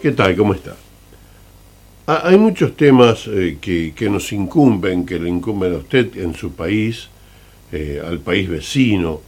[0.00, 0.34] ¿Qué tal?
[0.34, 0.74] ¿Cómo está?
[2.06, 6.52] Ah, hay muchos temas eh, que, nos incumben, que le incumben a usted en su
[6.52, 7.08] país,
[7.70, 9.20] eh, al país vecino.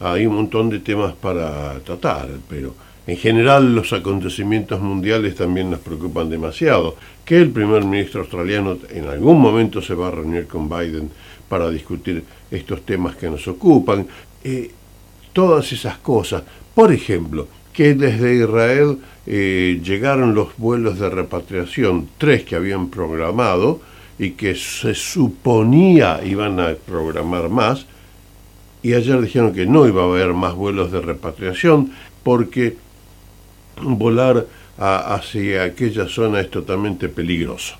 [0.00, 2.74] Hay un montón de temas para tratar, pero
[3.06, 6.96] en general los acontecimientos mundiales también nos preocupan demasiado.
[7.24, 11.10] Que el primer ministro australiano en algún momento se va a reunir con Biden
[11.48, 14.04] para discutir estos temas que nos ocupan.
[14.42, 14.72] Eh,
[15.32, 16.42] todas esas cosas.
[16.74, 17.46] Por ejemplo,
[17.78, 23.80] que desde Israel eh, llegaron los vuelos de repatriación, tres que habían programado
[24.18, 27.86] y que se suponía iban a programar más,
[28.82, 31.92] y ayer dijeron que no iba a haber más vuelos de repatriación
[32.24, 32.76] porque
[33.80, 34.44] volar
[34.76, 37.76] hacia aquella zona es totalmente peligroso.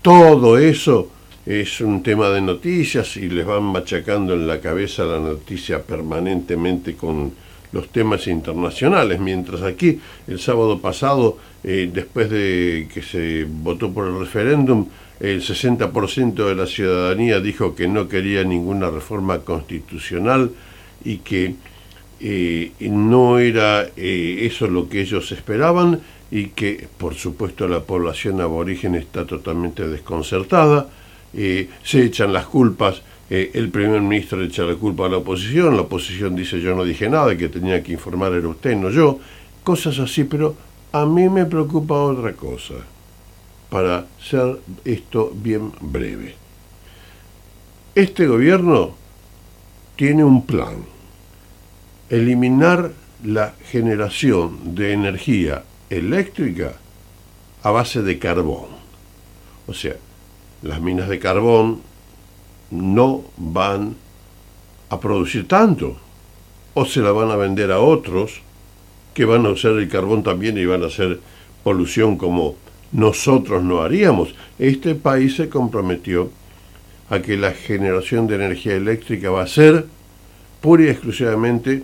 [0.00, 1.10] todo eso
[1.44, 6.94] es un tema de noticias y les van machacando en la cabeza la noticia permanentemente
[6.94, 13.92] con los temas internacionales, mientras aquí el sábado pasado, eh, después de que se votó
[13.92, 14.86] por el referéndum,
[15.20, 20.50] el 60% de la ciudadanía dijo que no quería ninguna reforma constitucional
[21.04, 21.54] y que
[22.20, 28.40] eh, no era eh, eso lo que ellos esperaban y que por supuesto la población
[28.40, 30.88] aborigen está totalmente desconcertada,
[31.32, 35.76] se echan las culpas eh, el primer ministro le echa la culpa a la oposición,
[35.76, 39.20] la oposición dice yo no dije nada, que tenía que informar era usted, no yo,
[39.62, 40.56] cosas así, pero
[40.90, 42.74] a mí me preocupa otra cosa,
[43.70, 46.34] para ser esto bien breve.
[47.94, 48.96] Este gobierno
[49.94, 50.84] tiene un plan,
[52.08, 52.90] eliminar
[53.22, 56.72] la generación de energía eléctrica
[57.62, 58.66] a base de carbón.
[59.68, 59.94] O sea,
[60.62, 61.89] las minas de carbón
[62.70, 63.96] no van
[64.88, 65.96] a producir tanto,
[66.74, 68.42] o se la van a vender a otros
[69.14, 71.20] que van a usar el carbón también y van a hacer
[71.62, 72.56] polución como
[72.92, 74.34] nosotros no haríamos.
[74.58, 76.30] Este país se comprometió
[77.08, 79.86] a que la generación de energía eléctrica va a ser
[80.60, 81.82] pura y exclusivamente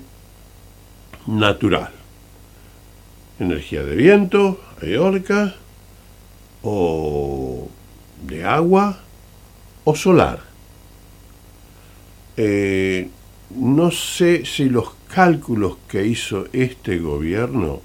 [1.27, 1.91] natural.
[3.39, 5.57] Energía de viento, eólica,
[6.63, 7.69] o
[8.27, 8.99] de agua,
[9.85, 10.41] o solar.
[12.37, 13.09] Eh,
[13.51, 17.81] no sé si los cálculos que hizo este gobierno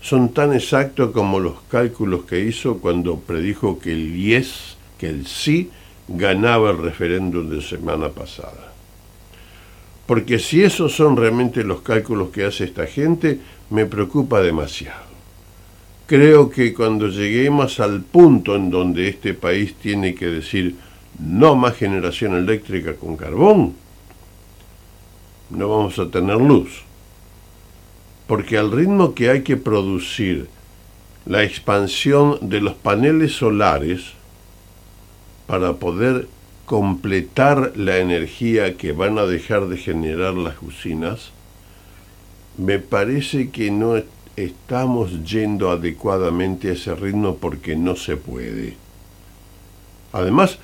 [0.00, 5.26] son tan exactos como los cálculos que hizo cuando predijo que el yes, que el
[5.26, 5.70] sí,
[6.08, 8.72] ganaba el referéndum de semana pasada.
[10.06, 13.38] Porque si esos son realmente los cálculos que hace esta gente,
[13.68, 15.10] me preocupa demasiado.
[16.06, 20.74] Creo que cuando lleguemos al punto en donde este país tiene que decir,
[21.20, 23.74] no más generación eléctrica con carbón,
[25.50, 26.82] no vamos a tener luz.
[28.26, 30.48] Porque al ritmo que hay que producir
[31.26, 34.12] la expansión de los paneles solares
[35.46, 36.28] para poder
[36.64, 41.32] completar la energía que van a dejar de generar las usinas,
[42.56, 44.00] me parece que no
[44.36, 48.76] estamos yendo adecuadamente a ese ritmo porque no se puede.
[50.12, 50.58] Además,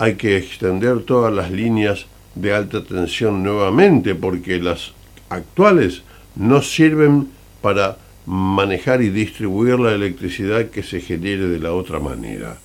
[0.00, 4.92] hay que extender todas las líneas de alta tensión nuevamente porque las
[5.28, 6.02] actuales
[6.36, 7.28] no sirven
[7.60, 12.56] para manejar y distribuir la electricidad que se genere de la otra manera.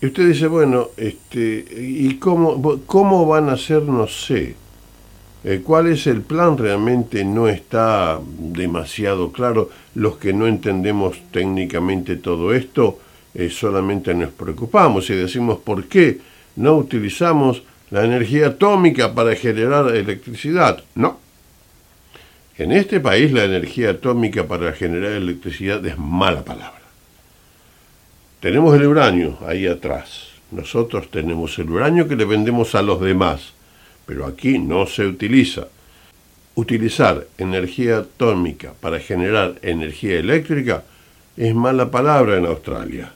[0.00, 3.82] Y usted dice, bueno, este, ¿y cómo, cómo van a ser?
[3.82, 4.54] No sé.
[5.42, 6.56] Eh, ¿Cuál es el plan?
[6.56, 9.70] Realmente no está demasiado claro.
[9.96, 13.00] Los que no entendemos técnicamente todo esto,
[13.38, 16.18] eh, solamente nos preocupamos y decimos por qué
[16.56, 20.82] no utilizamos la energía atómica para generar electricidad.
[20.94, 21.20] No.
[22.56, 26.80] En este país la energía atómica para generar electricidad es mala palabra.
[28.40, 30.28] Tenemos el uranio ahí atrás.
[30.50, 33.52] Nosotros tenemos el uranio que le vendemos a los demás,
[34.06, 35.68] pero aquí no se utiliza.
[36.54, 40.84] Utilizar energía atómica para generar energía eléctrica
[41.36, 43.12] es mala palabra en Australia.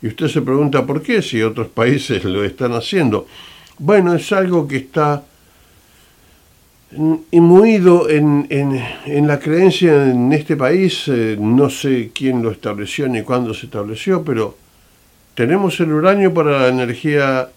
[0.00, 3.26] Y usted se pregunta por qué si otros países lo están haciendo.
[3.78, 5.24] Bueno, es algo que está
[7.30, 13.22] inmuido en, en, la creencia en este país, eh, no sé quién lo estableció ni
[13.22, 14.56] cuándo se estableció, pero
[15.34, 17.50] tenemos el uranio para la energía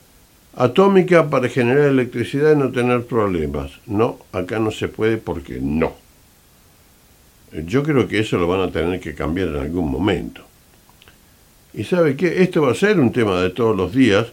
[0.56, 3.72] atómica para generar electricidad y no tener problemas.
[3.86, 5.94] No, acá no se puede porque no.
[7.66, 10.44] Yo creo que eso lo van a tener que cambiar en algún momento.
[11.74, 14.28] Y sabe que esto va a ser un tema de todos los días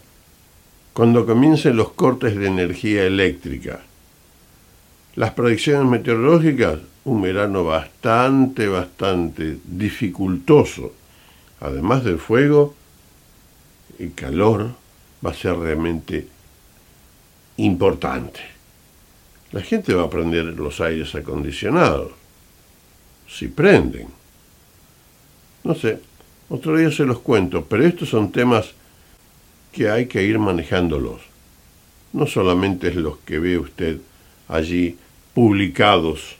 [0.93, 3.81] cuando comiencen los cortes de energía eléctrica.
[5.15, 10.93] Las predicciones meteorológicas, un verano bastante, bastante dificultoso.
[11.61, 12.75] Además del fuego,
[13.99, 14.71] el calor
[15.25, 16.27] va a ser realmente
[17.59, 18.41] importante.
[19.53, 22.13] La gente va a prender los aires acondicionados,
[23.29, 24.09] si prenden.
[25.65, 26.01] No sé,
[26.49, 28.73] otro día se los cuento, pero estos son temas
[29.73, 31.21] que hay que ir manejándolos.
[32.13, 33.99] No solamente los que ve usted
[34.49, 34.97] allí
[35.35, 36.37] publicados,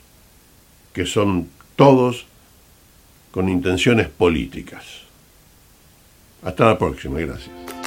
[0.93, 2.25] que son todos
[3.31, 4.83] con intenciones políticas.
[6.43, 7.78] Hasta la próxima, gracias.